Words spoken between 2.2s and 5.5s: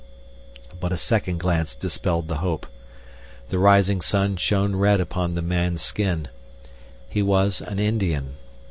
the hope. The rising sun shone red upon the